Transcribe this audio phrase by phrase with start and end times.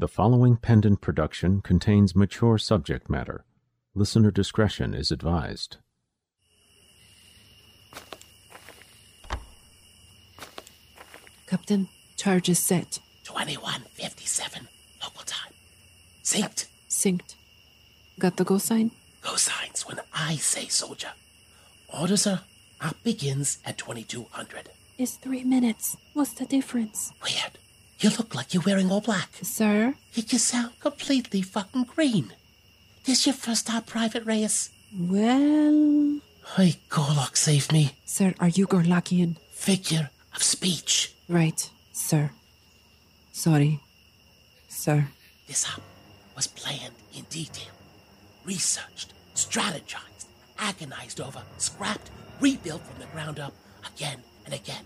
[0.00, 3.44] The following pendant production contains mature subject matter.
[3.94, 5.76] Listener discretion is advised.
[11.46, 11.86] Captain,
[12.16, 13.00] charge is set.
[13.24, 14.68] 2157
[15.02, 15.52] local time.
[16.24, 16.64] Synced.
[16.88, 17.34] Synced.
[18.18, 18.92] Got the go sign?
[19.20, 21.12] Go signs when I say soldier.
[21.92, 22.40] Orders are
[22.80, 24.70] up begins at 2200.
[24.96, 25.98] It's three minutes.
[26.14, 27.12] What's the difference?
[27.22, 27.58] Weird.
[28.00, 29.28] You look like you're wearing all black.
[29.42, 29.94] Sir?
[30.14, 32.32] Yet you sound completely fucking green.
[33.04, 34.70] This your first time, Private Reyes?
[34.98, 36.20] Well.
[36.56, 37.92] Hey, Gorlock, save me.
[38.06, 39.36] Sir, are you Gorlockian?
[39.52, 41.12] Figure of speech.
[41.28, 42.30] Right, sir.
[43.32, 43.80] Sorry.
[44.68, 45.08] Sir.
[45.46, 45.82] This up
[46.34, 47.74] was planned in detail,
[48.46, 50.26] researched, strategized,
[50.58, 52.10] agonized over, scrapped,
[52.40, 53.52] rebuilt from the ground up
[53.94, 54.84] again and again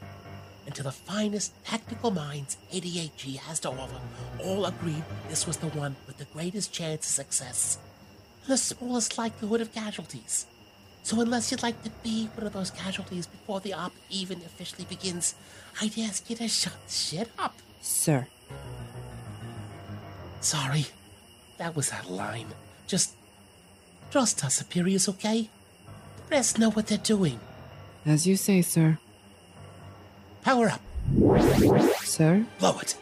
[0.66, 4.00] until the finest tactical minds ADHG has to offer
[4.42, 7.78] all agreed this was the one with the greatest chance of success
[8.42, 10.47] and the smallest likelihood of casualties.
[11.02, 14.86] So, unless you'd like to be one of those casualties before the op even officially
[14.89, 15.34] begins,
[15.80, 17.55] I'd ask you to shut shit up.
[17.83, 18.27] Sir.
[20.41, 20.86] Sorry,
[21.58, 22.48] that was out of line.
[22.86, 23.14] Just
[24.11, 25.50] trust our superiors, okay?
[26.28, 27.39] The rest know what they're doing.
[28.06, 28.98] As you say, sir.
[30.45, 30.81] Power up,
[32.05, 32.45] Sir?
[32.59, 32.97] blow it.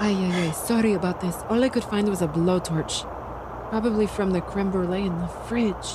[0.00, 0.50] Ay, ay, ay.
[0.52, 1.36] Sorry about this.
[1.48, 3.02] All I could find was a blowtorch.
[3.70, 5.90] Probably from the creme brulee in the fridge.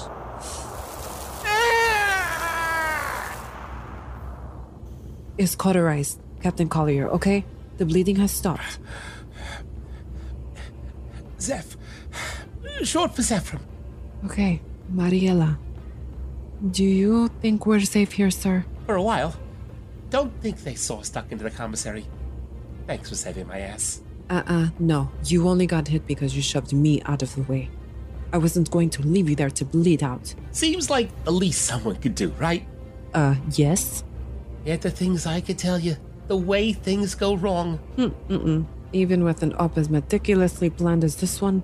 [5.38, 7.46] It's cauterized, Captain Collier, okay?
[7.78, 8.80] The bleeding has stopped.
[11.40, 11.76] Zeff.
[12.84, 13.62] Short for Zephram.
[14.26, 14.62] Okay,
[14.94, 15.58] Mariela.
[16.72, 18.66] Do you think we're safe here, sir?
[18.86, 19.36] For a while.
[20.10, 22.06] Don't think they saw us stuck into the commissary.
[22.88, 24.02] Thanks for saving my ass.
[24.30, 25.10] Uh uh, no.
[25.26, 27.70] You only got hit because you shoved me out of the way.
[28.32, 30.34] I wasn't going to leave you there to bleed out.
[30.52, 32.66] Seems like the least someone could do, right?
[33.14, 34.04] Uh, yes?
[34.66, 35.98] Yet the things I could tell you,
[36.28, 37.78] the way things go wrong.
[37.96, 38.66] Hmm, mm-mm.
[38.94, 41.64] Even with an op as meticulously planned as this one,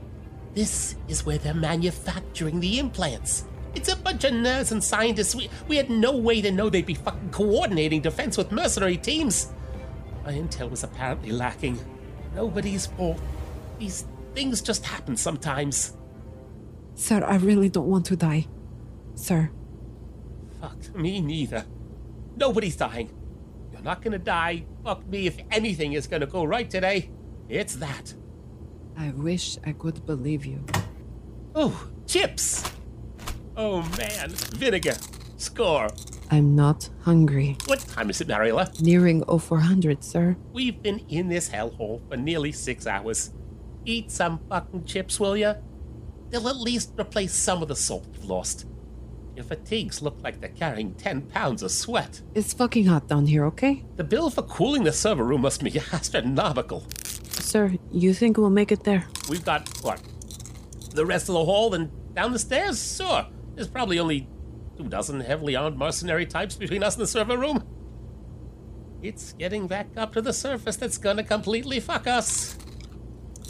[0.56, 3.46] This is where they're manufacturing the implants.
[3.76, 5.36] It's a bunch of nerds and scientists.
[5.36, 9.48] We, we had no way to know they'd be fucking coordinating defense with mercenary teams.
[10.26, 11.80] My intel was apparently lacking.
[12.36, 13.20] Nobody's fault.
[13.78, 15.96] These things just happen sometimes.
[16.96, 18.48] Sir, I really don't want to die.
[19.16, 19.52] Sir,
[20.60, 21.64] Fuck me neither.
[22.40, 23.12] Nobody's dying.
[23.72, 24.66] You're not gonna die.
[24.86, 27.10] Fuck me if anything is gonna go right today.
[27.50, 28.14] It's that.
[28.98, 30.64] I wish I could believe you.
[31.54, 32.64] Oh, chips!
[33.58, 34.96] Oh man, vinegar.
[35.36, 35.90] Score.
[36.32, 37.58] I'm not hungry.
[37.66, 38.80] What time is it, Mariela?
[38.82, 40.38] Nearing 0400, sir.
[40.54, 43.34] We've been in this hellhole for nearly six hours.
[43.84, 45.56] Eat some fucking chips, will ya?
[46.30, 48.66] They'll at least replace some of the salt we've lost.
[49.40, 52.22] Your fatigues look like they're carrying 10 pounds of sweat.
[52.36, 53.86] It's fucking hot down here, okay?
[53.96, 56.84] The bill for cooling the server room must be astronomical.
[57.30, 59.08] Sir, you think we'll make it there?
[59.30, 60.02] We've got, what?
[60.94, 62.98] The rest of the hall and down the stairs?
[62.98, 63.28] Sure.
[63.56, 64.28] There's probably only
[64.76, 67.64] two dozen heavily armed mercenary types between us and the server room.
[69.02, 72.58] It's getting back up to the surface that's gonna completely fuck us.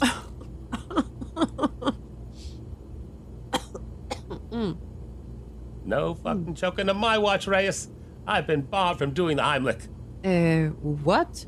[4.50, 4.89] Mm.
[5.90, 7.88] No fucking choking on my watch, Reyes.
[8.26, 9.88] I've been barred from doing the Heimlich.
[10.24, 11.44] Uh, what?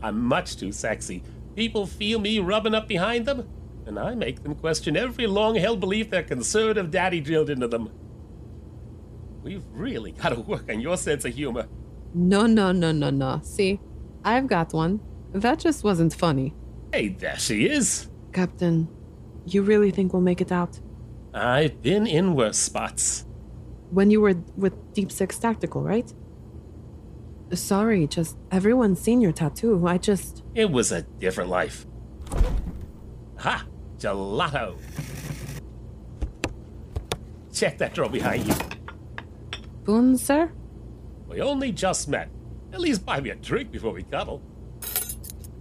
[0.00, 1.22] I'm much too sexy.
[1.56, 3.48] People feel me rubbing up behind them,
[3.84, 7.90] and I make them question every long held belief their conservative daddy drilled into them.
[9.42, 11.66] We've really got to work on your sense of humor.
[12.14, 13.40] No, no, no, no, no.
[13.42, 13.80] See,
[14.24, 15.00] I've got one.
[15.32, 16.54] That just wasn't funny.
[16.92, 18.08] Hey, there she is.
[18.32, 18.88] Captain,
[19.46, 20.78] you really think we'll make it out?
[21.34, 23.26] I've been in worse spots.
[23.92, 26.10] When you were with Deep Six Tactical, right?
[27.52, 29.86] Sorry, just everyone's seen your tattoo.
[29.86, 30.42] I just.
[30.54, 31.84] It was a different life.
[33.36, 33.66] Ha!
[33.98, 34.78] Gelato!
[37.52, 38.54] Check that door behind you.
[39.84, 40.50] Boon, sir?
[41.28, 42.30] We only just met.
[42.72, 44.40] At least buy me a drink before we cuddle.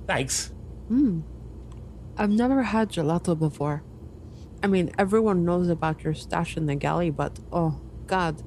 [0.08, 0.54] Thanks.
[0.88, 1.20] Hmm.
[2.18, 3.84] I've never had gelato before.
[4.64, 7.82] I mean, everyone knows about your stash in the galley, but oh,
[8.12, 8.44] God.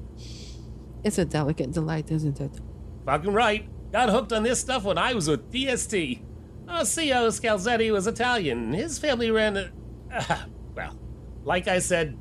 [1.03, 2.51] It's a delicate delight, isn't it?
[3.05, 3.67] Fucking right.
[3.91, 6.21] Got hooked on this stuff when I was with DST.
[6.67, 8.73] Osseo Scalzetti was Italian.
[8.73, 9.71] His family ran a.
[10.13, 10.37] Uh,
[10.75, 10.99] well,
[11.43, 12.15] like I said,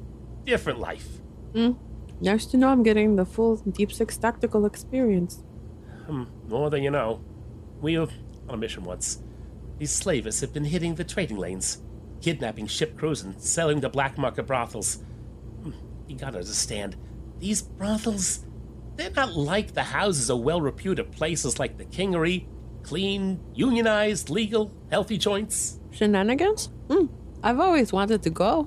[0.44, 1.20] different life.
[1.52, 1.76] Mm.
[2.22, 5.42] Nice to know I'm getting the full Deep Six tactical experience.
[6.06, 7.20] Hmm, more than you know.
[7.82, 8.08] We were
[8.48, 9.22] on a mission once.
[9.78, 11.82] These slavers have been hitting the trading lanes,
[12.22, 15.02] kidnapping ship crews and selling to black market brothels.
[15.62, 15.72] Hmm,
[16.08, 16.96] You gotta understand,
[17.38, 18.44] these brothels,
[18.96, 22.46] they're not like the houses of well reputed places like the Kingery.
[22.82, 25.80] Clean, unionized, legal, healthy joints.
[25.90, 26.66] Shenanigans?
[26.90, 27.06] Hmm.
[27.42, 28.64] I've always wanted to go.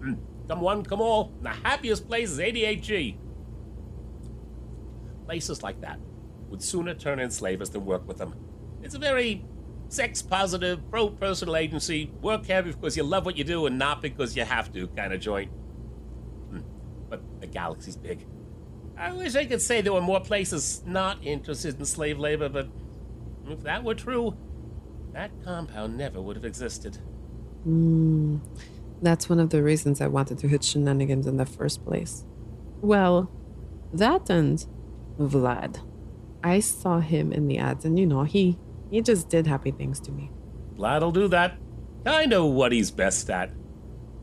[0.00, 0.14] Hmm,
[0.48, 1.32] Come one, come all.
[1.42, 3.16] The happiest place is 88G.
[5.26, 5.98] Places like that
[6.48, 8.34] would sooner turn in slavers than work with them.
[8.82, 9.44] It's a very
[9.88, 14.02] sex positive, pro personal agency, work heavy because you love what you do and not
[14.02, 15.50] because you have to kind of joint.
[17.10, 18.26] But the galaxy's big.
[18.96, 22.68] I wish I could say there were more places not interested in slave labor, but
[23.46, 24.36] if that were true,
[25.12, 26.96] that compound never would have existed.
[27.64, 28.38] Hmm.
[29.02, 32.24] That's one of the reasons I wanted to hit shenanigans in the first place.
[32.80, 33.30] Well,
[33.92, 34.64] that and
[35.18, 35.80] Vlad.
[36.42, 38.58] I saw him in the ads, and you know, he
[38.90, 40.30] he just did happy things to me.
[40.74, 41.58] Vlad'll do that.
[42.06, 43.50] I know what he's best at.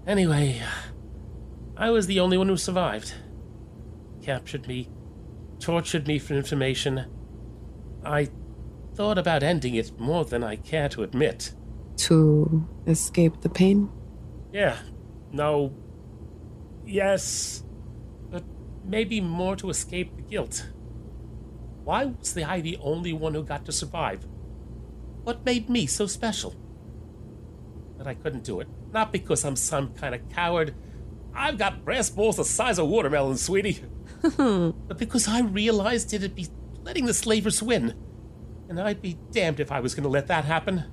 [0.05, 0.61] Anyway,
[1.77, 3.13] I was the only one who survived.
[4.23, 4.89] Captured me,
[5.59, 7.05] tortured me for information.
[8.03, 8.29] I
[8.95, 11.53] thought about ending it more than I care to admit.
[11.97, 13.91] To escape the pain?
[14.51, 14.77] Yeah,
[15.31, 15.71] no.
[16.83, 17.63] Yes.
[18.31, 18.43] But
[18.83, 20.69] maybe more to escape the guilt.
[21.83, 24.25] Why was the I the only one who got to survive?
[25.23, 26.55] What made me so special?
[27.97, 28.67] But I couldn't do it.
[28.91, 30.73] Not because I'm some kind of coward.
[31.37, 33.83] I've got brass balls the size of watermelons, sweetie.
[34.37, 36.47] but because I realized it'd be
[36.81, 37.93] letting the slavers win.
[38.69, 40.85] And I'd be damned if I was going to let that happen.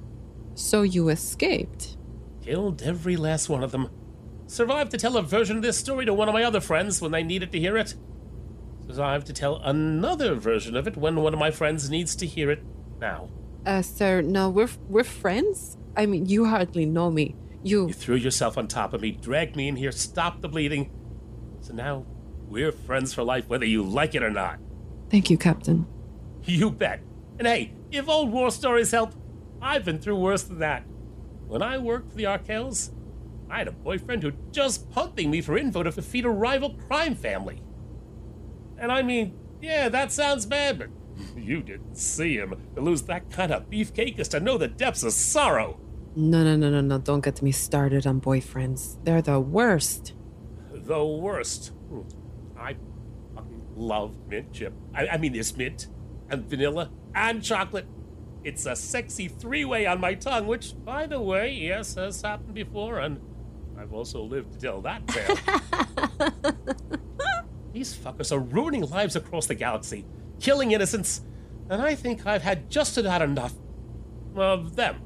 [0.54, 1.96] So you escaped?
[2.42, 3.88] Killed every last one of them.
[4.46, 7.10] Survived to tell a version of this story to one of my other friends when
[7.10, 7.94] they needed to hear it.
[8.86, 12.50] Survived to tell another version of it when one of my friends needs to hear
[12.50, 12.62] it
[13.00, 13.30] now.
[13.64, 15.78] Uh, sir, no, we're we're friends.
[15.96, 17.34] I mean, you hardly know me.
[17.64, 17.88] You.
[17.88, 20.90] You threw yourself on top of me, dragged me in here, stopped the bleeding.
[21.60, 22.04] So now
[22.46, 24.58] we're friends for life, whether you like it or not.
[25.10, 25.86] Thank you, Captain.
[26.44, 27.00] You bet.
[27.38, 29.14] And hey, if old war stories help,
[29.62, 30.84] I've been through worse than that.
[31.46, 32.90] When I worked for the Arkels,
[33.50, 37.14] I had a boyfriend who just punting me for info to defeat a rival crime
[37.14, 37.62] family.
[38.78, 40.88] And I mean, yeah, that sounds bad, but
[41.36, 42.54] you didn't see him.
[42.74, 45.80] To lose that kind of beefcake is to know the depths of sorrow.
[46.16, 46.98] No, no, no, no, no.
[46.98, 48.96] Don't get me started on boyfriends.
[49.04, 50.12] They're the worst.
[50.72, 51.72] The worst.
[52.56, 52.76] I
[53.34, 54.72] fucking love mint chip.
[54.94, 55.88] I, I mean, there's mint
[56.30, 57.86] and vanilla and chocolate.
[58.44, 62.54] It's a sexy three way on my tongue, which, by the way, yes, has happened
[62.54, 63.20] before, and
[63.78, 65.36] I've also lived to tell that tale.
[67.72, 70.04] These fuckers are ruining lives across the galaxy,
[70.38, 71.22] killing innocents,
[71.68, 73.54] and I think I've had just about enough
[74.36, 75.00] of them.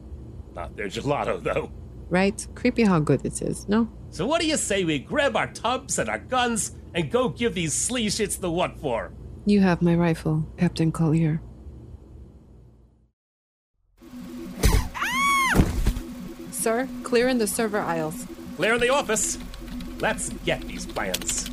[0.55, 1.71] Not their gelato, though.
[2.09, 2.47] Right?
[2.55, 3.89] Creepy how good it is, no?
[4.11, 7.55] So what do you say we grab our tubs and our guns and go give
[7.55, 9.12] these slee shits the what for?
[9.45, 11.41] You have my rifle, Captain Collier.
[16.50, 18.26] Sir, clear in the server aisles.
[18.57, 19.38] Clear in the office.
[20.00, 21.49] Let's get these plans.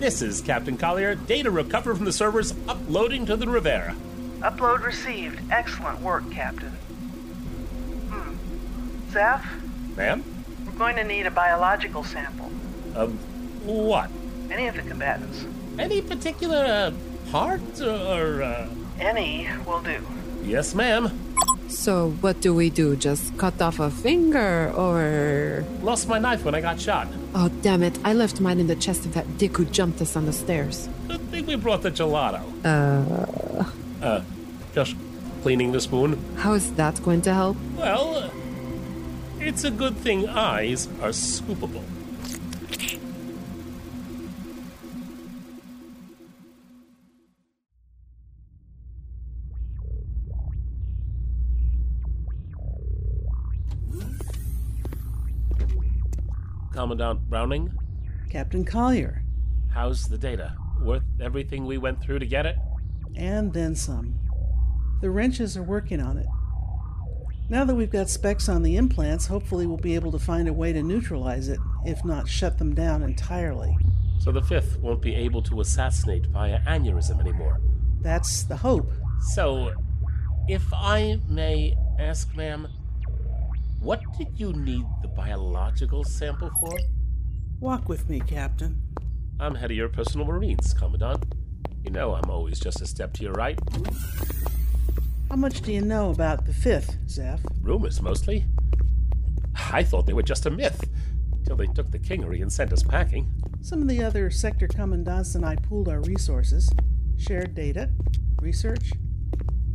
[0.00, 1.14] This is Captain Collier.
[1.14, 3.94] Data recovered from the servers, uploading to the Rivera.
[4.38, 5.38] Upload received.
[5.52, 6.70] Excellent work, Captain.
[8.08, 9.12] Hmm.
[9.12, 9.44] Zeff,
[9.98, 10.24] Ma'am?
[10.64, 12.50] we're going to need a biological sample.
[12.94, 13.12] Of
[13.66, 14.10] what?
[14.50, 15.44] Any of the combatants.
[15.78, 16.92] Any particular uh,
[17.30, 18.42] part or.
[18.42, 18.70] Uh...
[18.98, 20.02] Any will do.
[20.42, 21.10] Yes, ma'am.
[21.70, 22.96] So, what do we do?
[22.96, 25.64] Just cut off a finger or.
[25.82, 27.08] Lost my knife when I got shot.
[27.34, 27.98] Oh, damn it.
[28.04, 30.88] I left mine in the chest of that dick who jumped us on the stairs.
[31.08, 32.42] Good thing we brought the gelato.
[32.64, 33.64] Uh.
[34.04, 34.22] Uh,
[34.74, 34.96] just
[35.42, 36.18] cleaning the spoon.
[36.36, 37.56] How is that going to help?
[37.76, 38.30] Well, uh,
[39.38, 41.82] it's a good thing eyes are scoopable.
[57.00, 57.72] Commandant Browning,
[58.28, 59.22] Captain Collier,
[59.72, 60.54] how's the data?
[60.82, 62.56] Worth everything we went through to get it?
[63.16, 64.18] and then some.
[65.00, 66.26] The wrenches are working on it.
[67.48, 70.52] Now that we've got specs on the implants, hopefully we'll be able to find a
[70.52, 73.74] way to neutralize it, if not shut them down entirely.
[74.18, 77.62] So the fifth won't be able to assassinate via aneurysm anymore.
[78.02, 78.92] That's the hope.
[79.32, 79.72] So,
[80.48, 82.68] if I may ask, ma'am,
[83.80, 86.78] what did you need the biological sample for?
[87.60, 88.78] Walk with me, Captain.
[89.38, 91.34] I'm head of your personal marines, Commandant.
[91.82, 93.58] You know I'm always just a step to your right.
[95.30, 97.40] How much do you know about the fifth, Zeff?
[97.62, 98.44] Rumors, mostly.
[99.72, 100.84] I thought they were just a myth,
[101.46, 103.32] till they took the kingery and sent us packing.
[103.62, 106.70] Some of the other sector commandants and I pooled our resources,
[107.16, 107.90] shared data,
[108.42, 108.92] research.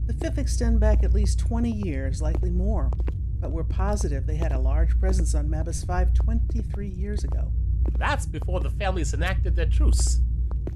[0.05, 2.91] The fifth extend back at least 20 years, likely more,
[3.45, 7.51] but we're positive they had a large presence on Mabus 5 23 years ago.
[7.95, 10.19] That's before the families enacted their truce.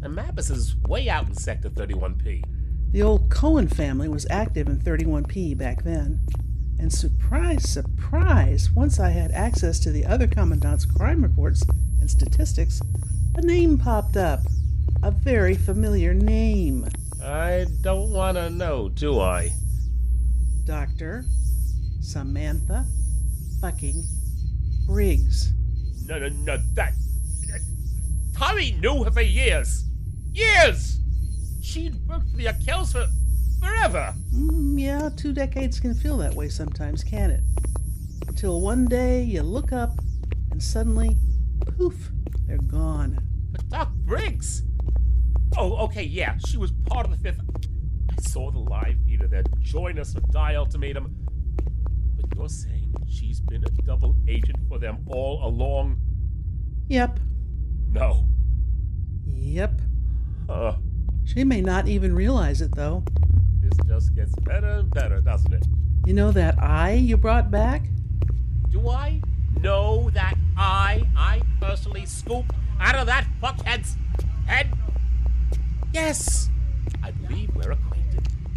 [0.03, 2.43] And Mabus is way out in Sector 31P.
[2.91, 6.19] The old Cohen family was active in 31P back then.
[6.77, 11.63] And surprise, surprise, once I had access to the other commandant's crime reports
[11.99, 12.83] and statistics,
[13.35, 14.41] a name popped up.
[15.01, 16.88] A very familiar name.
[17.23, 19.53] I don't want to know, do I?
[20.65, 21.25] Dr.
[22.10, 22.88] Samantha
[23.62, 24.04] fucking
[24.88, 25.54] Briggs.
[26.08, 26.94] No, no, no, that.
[28.36, 29.86] Tommy knew her for years.
[30.34, 31.01] Years!
[31.62, 33.06] She'd worked for the Arkels for
[33.62, 34.16] forever.
[34.34, 37.44] Mm, yeah, two decades can feel that way sometimes, can it?
[38.28, 39.92] Until one day you look up
[40.50, 41.16] and suddenly,
[41.78, 42.10] poof,
[42.48, 43.20] they're gone.
[43.51, 44.63] But Doc Briggs.
[45.58, 47.42] Oh, okay, yeah, she was part of the fifth.
[48.10, 51.16] I saw the live feed of their join us or die ultimatum.
[52.39, 56.00] You're saying she's been a double agent for them all along?
[56.88, 57.19] Yep,
[57.91, 58.25] No.
[59.25, 59.81] yep.
[60.48, 60.77] Uh,
[61.25, 63.03] She may not even realize it, though.
[63.62, 65.65] this just gets better and better, doesn't it?
[66.05, 67.84] You know that eye you brought back?
[68.69, 69.22] Do I
[69.60, 73.98] know that I, I personally scooped out of that fuckhead's
[74.48, 74.72] head?
[75.93, 76.50] Yes!
[77.03, 78.09] I believe we're acquainted.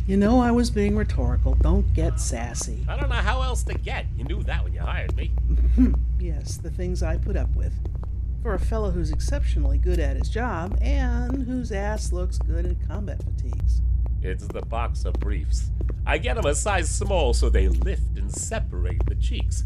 [0.07, 1.55] You know I was being rhetorical.
[1.55, 2.85] Don't get sassy.
[2.89, 4.07] I don't know how else to get.
[4.17, 5.33] You knew that when you hired me.
[6.19, 7.73] Yes, the things I put up with.
[8.43, 12.77] For a fellow who's exceptionally good at his job and whose ass looks good in
[12.89, 13.81] combat fatigues.
[14.23, 15.71] It's the boxer briefs.
[16.05, 19.63] I get 'em a size small so they lift and separate the cheeks.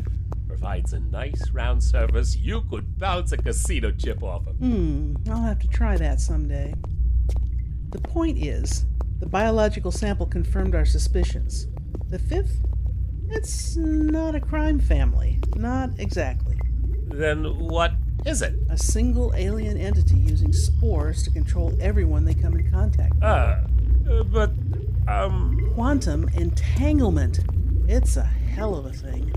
[0.46, 4.56] Provides a nice round surface you could bounce a casino chip off of.
[4.56, 6.74] Hmm, I'll have to try that someday.
[7.90, 8.84] The point is,
[9.18, 11.66] the biological sample confirmed our suspicions.
[12.10, 12.60] The fifth?
[13.28, 15.40] It's not a crime family.
[15.56, 16.58] Not exactly.
[17.08, 17.92] Then what
[18.24, 18.54] is it?
[18.68, 23.22] A single alien entity using spores to control everyone they come in contact with.
[23.22, 23.58] Uh,
[24.10, 24.52] uh, but,
[25.08, 27.40] um, Quantum entanglement.
[27.88, 29.32] It's a hell of a thing.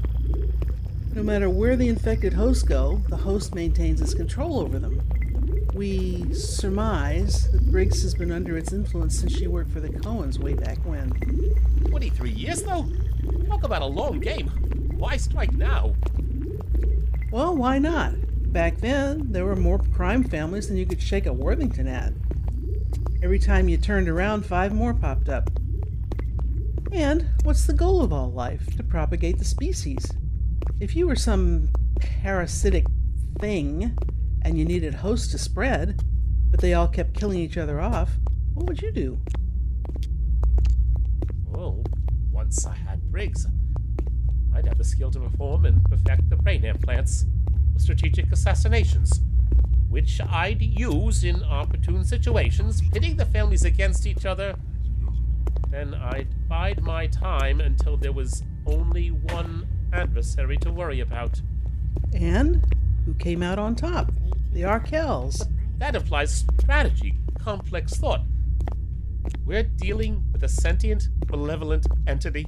[1.13, 5.01] No matter where the infected hosts go, the host maintains its control over them.
[5.79, 10.37] We surmise that Briggs has been under its influence since she worked for the Cohens
[10.37, 11.09] way back when.
[11.87, 12.85] 23 years though?
[13.47, 14.49] Talk about a long game.
[14.97, 15.95] Why strike now?
[17.31, 18.11] Well, why not?
[18.51, 22.11] Back then, there were more crime families than you could shake a Worthington at.
[23.23, 25.49] Every time you turned around, five more popped up.
[26.91, 28.75] And what's the goal of all life?
[28.75, 30.11] To propagate the species.
[30.81, 31.69] If you were some
[32.01, 32.85] parasitic
[33.39, 33.97] thing
[34.41, 36.01] and you needed hosts to spread,
[36.49, 38.11] but they all kept killing each other off,
[38.53, 39.19] what would you do?
[41.45, 41.83] Well,
[42.31, 43.47] once I had Briggs,
[44.53, 47.25] I'd have the skill to perform and perfect the brain implants
[47.73, 49.21] for strategic assassinations,
[49.89, 54.55] which I'd use in opportune situations, pitting the families against each other.
[55.69, 61.41] Then I'd bide my time until there was only one adversary to worry about.
[62.13, 62.63] And
[63.05, 64.11] who came out on top?
[64.51, 65.47] The Arkels.
[65.77, 68.21] That implies strategy, complex thought.
[69.45, 72.47] We're dealing with a sentient, malevolent entity.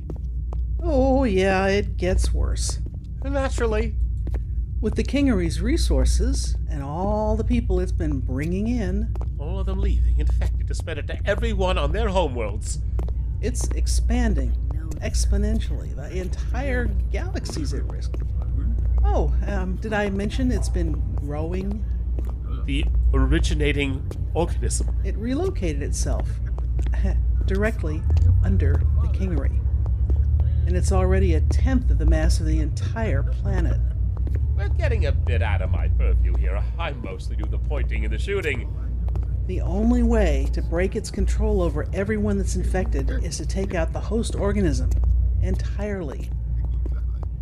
[0.82, 2.80] Oh, yeah, it gets worse.
[3.24, 3.96] Naturally,
[4.82, 9.80] With the Kingery's resources and all the people it's been bringing in, all of them
[9.80, 12.80] leaving infected to spread it to everyone on their homeworlds.
[13.42, 14.52] it's expanding
[15.02, 15.96] exponentially.
[15.96, 18.14] The entire galaxy's at risk.
[19.04, 21.84] Oh, um, did I mention it's been growing?
[22.66, 24.96] The originating organism.
[25.04, 26.30] It relocated itself
[27.46, 28.02] directly
[28.44, 29.60] under the Kingery.
[30.68, 33.80] And it's already a tenth of the mass of the entire planet.
[34.56, 36.62] We're getting a bit out of my purview here.
[36.78, 38.72] I mostly do the pointing and the shooting.
[39.48, 43.92] The only way to break its control over everyone that's infected is to take out
[43.92, 44.92] the host organism
[45.42, 46.30] entirely.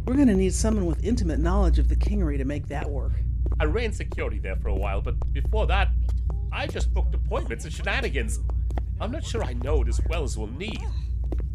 [0.05, 3.11] We're going to need someone with intimate knowledge of the Kingery to make that work.
[3.60, 5.89] I ran security there for a while, but before that,
[6.51, 8.39] I just booked appointments and shenanigans.
[9.01, 10.80] I'm not sure I know it as well as we'll need.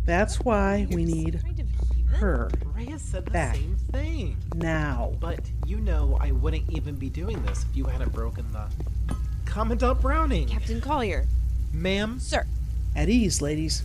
[0.04, 2.04] That's why we need Kind of you.
[2.16, 3.54] her Rhea said the Back.
[3.56, 4.36] same thing.
[4.54, 5.14] now.
[5.18, 8.66] But you know I wouldn't even be doing this if you hadn't broken the
[9.46, 10.48] Commandant Browning.
[10.48, 11.26] Captain Collier.
[11.72, 12.46] Ma'am, Sir,
[12.94, 13.82] At ease, ladies.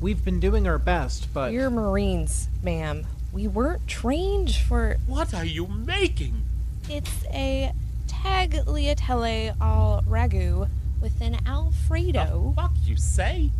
[0.00, 3.06] we've been doing our best, but we're Marines, ma'am.
[3.32, 4.96] We weren't trained for.
[5.06, 6.43] What are you making?
[6.88, 7.72] It's a
[8.06, 10.68] tagliatelle al ragu
[11.00, 12.52] with an Alfredo.
[12.56, 13.50] Fuck you say?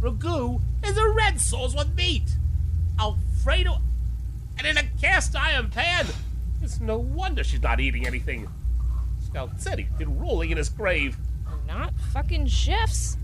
[0.00, 2.36] Ragu is a red sauce with meat.
[3.00, 3.78] Alfredo,
[4.58, 6.06] and in a cast iron pan.
[6.62, 8.48] It's no wonder she's not eating anything.
[9.26, 11.16] Scout said he'd been rolling in his grave.
[11.46, 13.16] We're not fucking chefs,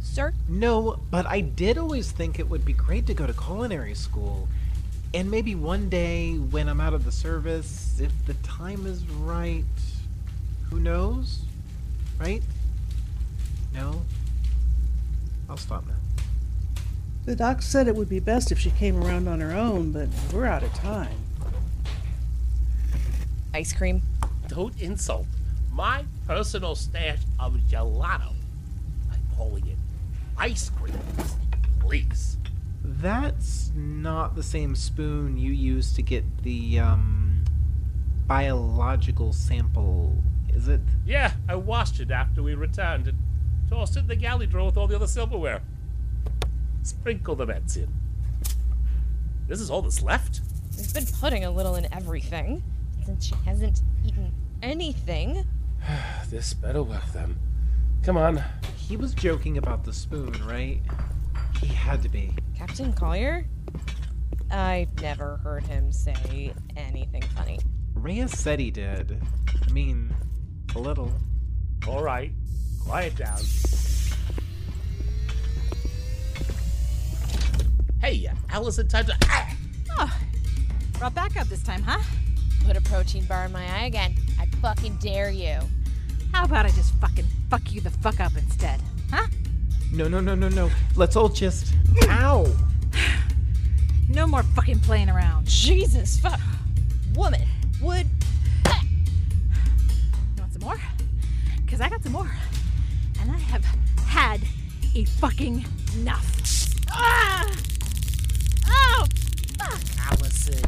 [0.00, 0.34] sir.
[0.48, 4.48] no, but I did always think it would be great to go to culinary school.
[5.14, 9.62] And maybe one day when I'm out of the service, if the time is right,
[10.68, 11.44] who knows?
[12.18, 12.42] Right?
[13.72, 14.02] No?
[15.48, 15.94] I'll stop now.
[17.26, 20.08] The doc said it would be best if she came around on her own, but
[20.32, 21.16] we're out of time.
[23.54, 24.02] Ice cream.
[24.48, 25.26] Don't insult
[25.72, 28.32] my personal stash of gelato
[29.08, 29.78] by calling it
[30.36, 30.98] ice cream.
[31.78, 32.36] Please.
[33.00, 37.44] That's not the same spoon you used to get the um
[38.26, 40.16] biological sample,
[40.54, 40.80] is it?
[41.04, 43.18] Yeah, I washed it after we returned and
[43.68, 45.62] tossed it in the galley drawer with all the other silverware.
[46.82, 47.88] Sprinkle the meds in.
[49.46, 50.40] This is all that's left?
[50.76, 52.62] We've been putting a little in everything
[53.04, 54.32] since she hasn't eaten
[54.62, 55.44] anything.
[56.30, 57.36] This better work then.
[58.02, 58.42] Come on.
[58.76, 60.80] He was joking about the spoon, right?
[61.64, 62.30] He had to be.
[62.54, 63.46] Captain Collier?
[64.50, 67.58] I never heard him say anything funny.
[67.94, 69.18] Rhea said he did.
[69.66, 70.14] I mean,
[70.74, 71.10] a little.
[71.88, 72.32] All right.
[72.84, 73.40] Quiet down.
[78.02, 79.16] Hey, Alyson, time to.
[79.24, 79.56] Ah!
[79.98, 80.18] Oh,
[80.98, 82.02] brought back up this time, huh?
[82.66, 84.14] Put a protein bar in my eye again.
[84.38, 85.58] I fucking dare you.
[86.34, 89.28] How about I just fucking fuck you the fuck up instead, huh?
[89.92, 90.70] No, no, no, no, no.
[90.96, 91.74] Let's all just.
[92.08, 92.46] Ow!
[94.06, 95.46] No more fucking playing around.
[95.46, 96.38] Jesus fuck.
[97.14, 97.40] Woman.
[97.80, 98.06] Would.
[98.66, 98.70] You
[100.38, 100.80] want some more?
[101.64, 102.30] Because I got some more.
[103.20, 103.64] And I have
[104.06, 104.42] had
[104.94, 105.64] a fucking
[105.96, 106.74] enough.
[106.90, 107.50] Ah!
[108.68, 109.06] Oh!
[109.58, 109.80] Fuck!
[110.12, 110.62] Alyson,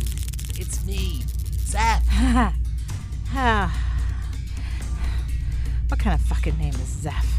[0.59, 1.23] it's me,
[1.59, 2.03] Zeff.
[3.33, 3.71] Ah.
[5.89, 7.36] what kind of fucking name is Zeff?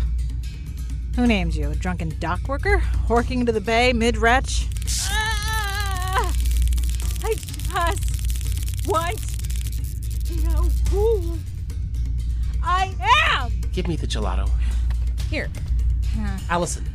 [1.18, 1.72] Who named you?
[1.72, 2.78] A drunken dock worker?
[3.08, 4.68] Horking into the bay mid-retch?
[5.10, 6.32] Ah!
[7.24, 9.18] I just want
[10.26, 11.40] to know who
[12.64, 12.94] I
[13.32, 13.52] am!
[13.72, 14.48] Give me the gelato.
[15.28, 15.50] Here.
[16.52, 16.88] Alyson,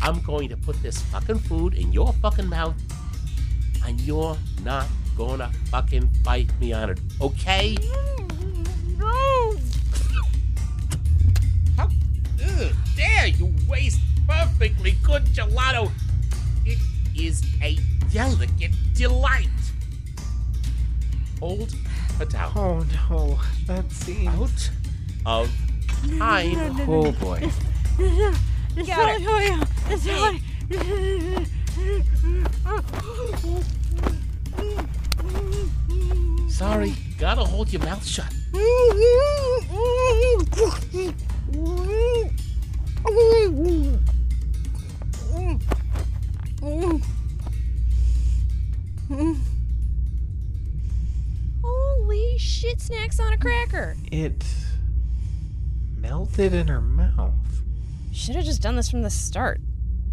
[0.00, 2.76] I'm going to put this fucking food in your fucking mouth,
[3.84, 4.86] and you're not
[5.18, 7.76] gonna fucking fight me on it, okay?
[7.78, 8.29] No!
[13.40, 15.90] You waste perfectly good gelato?
[16.66, 16.78] It
[17.16, 17.78] is a
[18.12, 19.48] delicate delight.
[21.40, 21.74] Hold
[22.18, 22.52] her down.
[22.54, 24.28] Oh no, that seems.
[24.28, 24.70] Out
[25.24, 25.50] of
[26.18, 26.80] time.
[26.88, 27.50] Oh boy.
[28.86, 30.00] Got it.
[30.00, 30.42] Sorry.
[36.50, 38.30] Sorry, gotta hold your mouth shut.
[43.04, 43.98] Holy
[52.38, 53.96] shit, snacks on a cracker.
[54.12, 54.44] It
[55.96, 57.34] melted in her mouth.
[58.12, 59.60] Should have just done this from the start.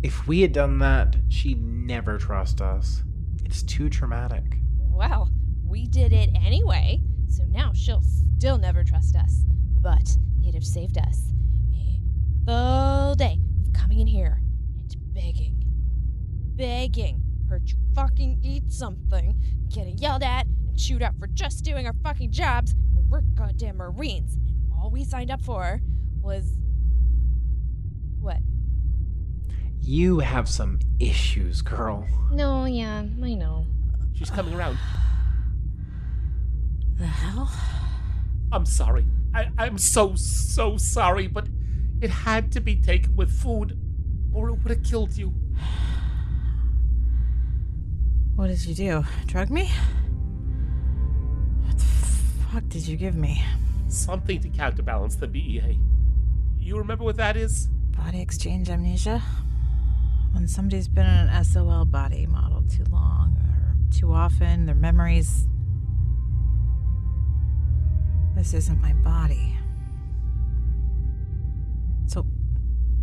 [0.04, 3.04] If we had done that, she'd never trust us.
[3.44, 4.58] It's too traumatic.
[4.80, 5.30] Well,
[5.66, 8.04] we did it anyway, so now she'll
[8.38, 9.44] still never trust us.
[9.82, 11.34] But it'd have saved us
[12.48, 15.54] full day of coming in here and begging,
[16.56, 19.36] begging her to fucking eat something,
[19.70, 23.76] getting yelled at and chewed up for just doing our fucking jobs when we're goddamn
[23.76, 24.36] Marines.
[24.36, 25.82] And all we signed up for
[26.22, 26.58] was.
[28.22, 28.38] What?
[29.82, 32.08] You have some issues, girl.
[32.32, 33.66] No, yeah, I know.
[34.14, 34.78] She's coming around.
[36.98, 37.52] The hell?
[38.54, 39.06] I'm sorry.
[39.36, 41.46] I, I'm so, so sorry, but
[42.02, 43.78] it had to be taken with food,
[44.34, 45.34] or it would have killed you.
[48.36, 49.06] What did you do?
[49.26, 49.72] Drug me?
[51.66, 53.44] What the fuck did you give me?
[53.88, 55.80] Something to counterbalance the BEA.
[56.60, 57.68] You remember what that is?
[57.96, 59.24] Body exchange amnesia.
[60.34, 65.48] When somebody's been in an SOL body model too long or too often, their memories.
[68.36, 69.58] This isn't my body.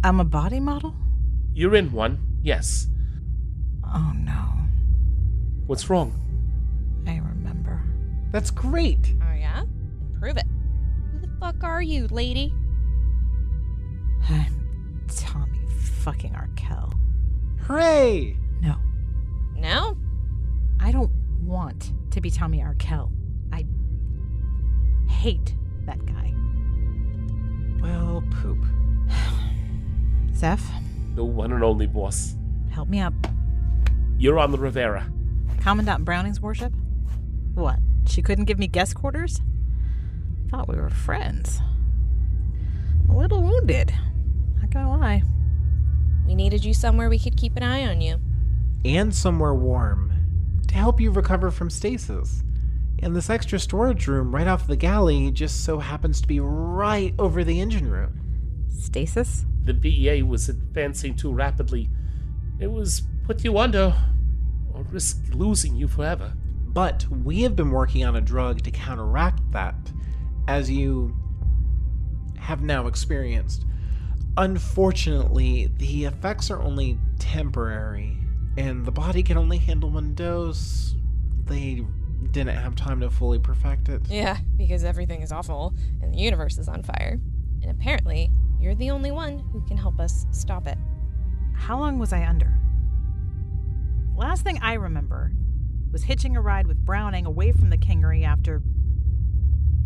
[0.05, 0.95] I'm a body model?
[1.55, 2.89] You're in one, yes.
[3.83, 4.53] Oh no.
[5.67, 6.13] What's wrong?
[7.07, 7.83] I remember.
[8.31, 9.15] That's great.
[9.23, 9.65] Oh, yeah?
[10.21, 10.45] Prove it.
[11.11, 12.53] Who the fuck are you, lady?
[14.29, 15.61] I'm Tommy
[16.01, 16.93] fucking Arkell.
[17.63, 18.37] Hooray!
[18.61, 18.77] No,
[19.57, 19.97] No?
[20.81, 21.13] I don't
[21.43, 23.11] want to be Tommy Arkell.
[23.55, 23.65] I
[25.09, 25.55] hate
[25.87, 26.35] that guy.
[27.81, 28.59] Well, poop.
[30.45, 30.61] Zeff,
[31.15, 32.37] The one and only boss.
[32.71, 33.15] help me up.
[34.19, 35.11] You're on the Rivera.
[35.63, 36.71] Commandant Browning's worship?
[37.55, 37.79] What?
[38.07, 39.41] She couldn't give me guest quarters?
[40.51, 41.63] Thought we were friends.
[43.09, 43.95] A little wounded.
[44.61, 45.23] Not gonna lie.
[46.27, 48.21] We needed you somewhere we could keep an eye on you.
[48.85, 50.13] And somewhere warm
[50.69, 52.43] to help you recover from stasis.
[52.99, 57.15] And this extra storage room right off the galley just so happens to be right
[57.19, 58.21] over the engine room.
[58.69, 59.47] Stasis?
[59.65, 61.89] The BEA was advancing too rapidly.
[62.59, 63.95] It was put you under,
[64.73, 66.35] or risk losing you forever.
[66.67, 69.75] But we have been working on a drug to counteract that,
[70.49, 71.17] as you
[72.39, 73.65] have now experienced.
[74.37, 78.19] Unfortunately, the effects are only temporary,
[78.57, 80.95] and the body can only handle one dose.
[81.45, 81.87] They
[82.33, 84.03] didn't have time to fully perfect it.
[84.09, 87.21] Yeah, because everything is awful and the universe is on fire.
[87.63, 88.31] And apparently,
[88.65, 90.79] you're the only one who can help us stop it.
[91.53, 92.51] How long was I under?
[94.17, 95.33] Last thing I remember
[95.93, 98.63] was hitching a ride with Browning away from the Kingery after.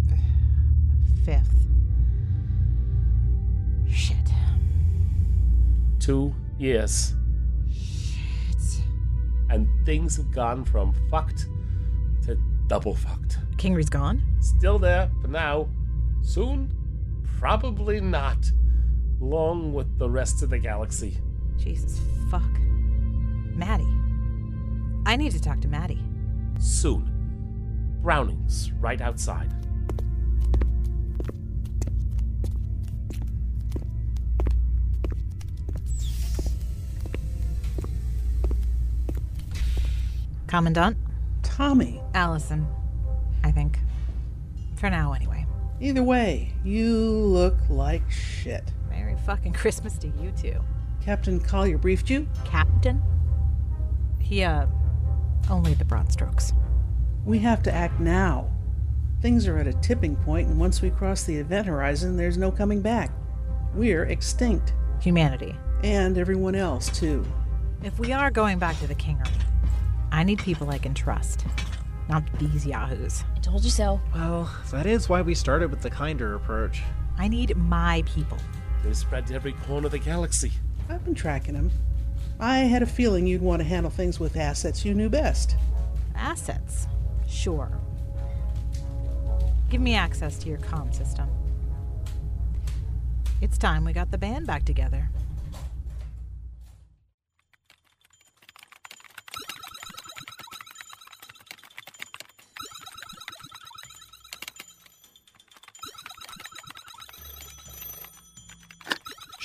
[1.25, 1.67] fifth.
[3.91, 4.17] Shit.
[5.99, 7.17] Two years.
[7.69, 8.81] Shit.
[9.51, 11.49] And things have gone from fucked
[12.27, 12.39] to
[12.69, 13.39] double fucked.
[13.57, 14.23] Kingery's gone?
[14.39, 15.69] Still there for now.
[16.23, 16.73] Soon?
[17.41, 18.53] Probably not.
[19.21, 21.19] Along with the rest of the galaxy.
[21.59, 22.01] Jesus
[22.31, 22.43] fuck.
[23.55, 23.89] Maddie.
[25.07, 26.03] I need to talk to Maddie.
[26.61, 27.11] Soon.
[28.03, 29.53] Browning's right outside.
[40.47, 40.97] Commandant?
[41.43, 42.67] Tommy, Alyson.
[43.45, 43.79] I think.
[44.77, 45.47] For now, anyway.
[45.81, 48.65] either way, you look like shit.
[49.29, 50.59] Merry fucking Christmas to you two.
[51.03, 52.27] Captain Collier briefed you?
[52.47, 53.03] Captain?
[54.19, 54.67] He, uh,
[55.51, 56.55] only the broad strokes.
[57.27, 58.51] We have to act now.
[59.21, 62.51] Things are at a tipping point, and once we cross the event horizon, there's no
[62.51, 63.11] coming back.
[63.75, 64.73] We're extinct.
[65.01, 65.55] Humanity.
[65.85, 67.23] And everyone else, too.
[67.83, 69.29] If we are going back to the Kingery,
[70.11, 71.45] I need people I can trust.
[72.09, 73.25] Not these yahoos.
[73.37, 74.01] I told you so.
[74.15, 76.83] Well, that is why we started with the kinder approach.
[77.19, 78.39] I need my people.
[78.85, 80.53] They've spread to every corner of the galaxy.
[80.89, 81.71] I've been tracking them.
[82.41, 85.57] I had a feeling you'd want to handle things with assets you knew best.
[86.15, 86.87] Assets.
[87.29, 87.71] Sure.
[89.71, 91.29] Give me access to your comm system.
[93.41, 95.11] It's time we got the band back together.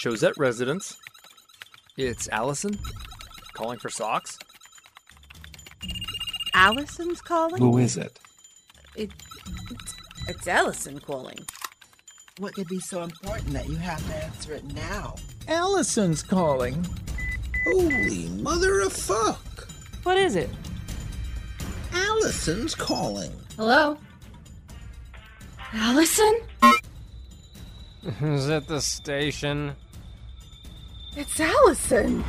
[0.04, 0.98] Chosette residence.
[1.96, 2.78] It's Alyson.
[3.54, 4.38] Calling for socks?
[6.54, 7.62] Alyson's calling?
[7.62, 8.20] Who is it?
[8.98, 9.12] It,
[9.72, 9.96] it's,
[10.28, 11.38] it's Alyson calling.
[12.38, 15.16] What could be so important that you have to answer it now?
[15.48, 16.86] Alyson's calling.
[17.63, 19.70] Holy mother of fuck!
[20.04, 20.50] What is it?
[21.94, 23.32] Alyson's calling.
[23.56, 23.98] Hello?
[25.72, 26.42] Alyson?
[28.22, 29.78] Is it the station?
[31.15, 32.23] It's Alyson!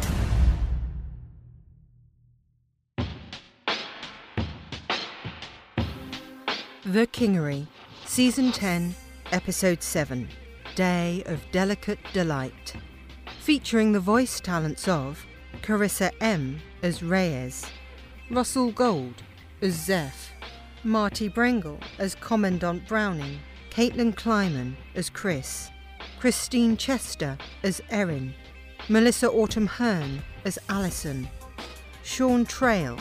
[6.85, 7.67] The Kingery,
[8.05, 8.95] Season 10,
[9.33, 10.29] Episode 7
[10.75, 12.75] Day of Delicate Delight.
[13.41, 15.25] Featuring the voice talents of
[15.63, 16.61] Carissa M.
[16.83, 17.65] as Reyes,
[18.31, 19.23] Russell Gold
[19.63, 20.29] as Zeff,
[20.83, 23.39] Marty Brengle as Commandant Browning,
[23.71, 25.71] Caitlin Kleiman as Chris,
[26.21, 28.35] Christine Chester as Erin,
[28.91, 31.27] Melissa Autumn Hearn as Alyson,
[32.03, 32.99] Sean Trail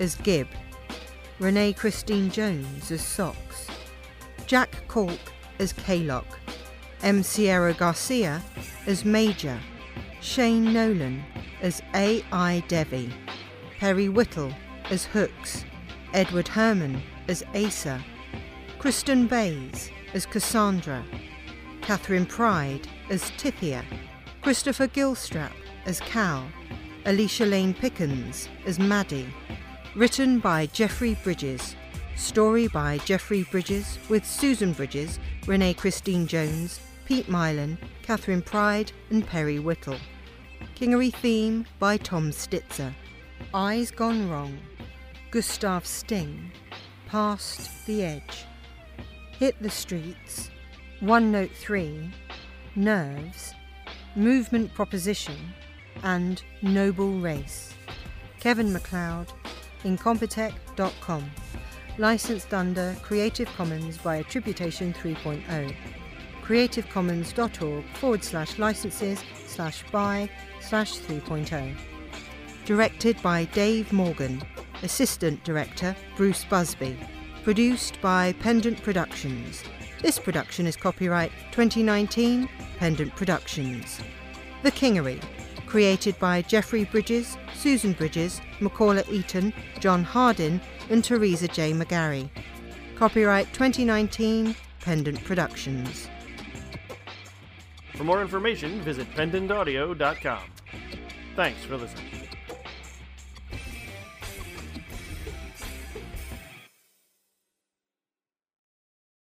[0.00, 0.48] as Gib,
[1.38, 3.66] Renee Christine Jones as Socks,
[4.46, 5.20] Jack Cork
[5.58, 6.24] as Kaylock,
[7.02, 7.22] M.
[7.22, 8.42] Sierra Garcia
[8.86, 9.60] as Major,
[10.22, 11.22] Shane Nolan
[11.60, 12.64] as A.I.
[12.66, 13.12] Devi,
[13.78, 14.54] Perry Whittle
[14.88, 15.66] as Hooks,
[16.14, 18.02] Edward Herman as Asa,
[18.78, 21.04] Kristen Bays as Cassandra,
[21.82, 23.84] Catherine Pride as Tithia,
[24.46, 25.50] Christopher Gilstrap
[25.86, 26.46] as Cal,
[27.04, 29.26] Alicia Lane Pickens as Maddie.
[29.96, 31.74] Written by Jeffrey Bridges.
[32.14, 39.26] Story by Jeffrey Bridges with Susan Bridges, Renee Christine Jones, Pete Mylan, Catherine Pride, and
[39.26, 39.98] Perry Whittle.
[40.76, 42.94] Kingery theme by Tom Stitzer.
[43.52, 44.56] Eyes Gone Wrong.
[45.32, 46.52] Gustav Sting.
[47.08, 48.44] Past the Edge.
[49.40, 50.50] Hit the Streets.
[51.00, 52.12] One Note 3.
[52.76, 53.52] Nerves.
[54.16, 55.36] Movement Proposition.
[56.02, 57.74] And Noble Race.
[58.40, 59.32] Kevin MacLeod.
[59.84, 61.30] Incompetech.com.
[61.98, 65.74] Licensed under Creative Commons by Attribution 3.0.
[66.42, 70.28] creativecommons.org forward slash licenses slash by
[70.60, 71.76] slash 3.0.
[72.64, 74.42] Directed by Dave Morgan.
[74.82, 76.98] Assistant Director Bruce Busby.
[77.44, 79.62] Produced by Pendant Productions.
[80.06, 83.98] This production is copyright 2019 Pendant Productions.
[84.62, 85.20] The Kingery.
[85.66, 91.72] Created by Jeffrey Bridges, Susan Bridges, Macaula Eaton, John Hardin, and Teresa J.
[91.72, 92.30] McGarry.
[92.94, 96.08] Copyright 2019 Pendant Productions.
[97.96, 100.42] For more information, visit pendantaudio.com.
[101.34, 102.15] Thanks for listening.